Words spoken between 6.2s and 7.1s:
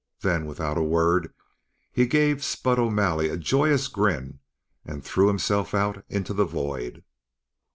the void....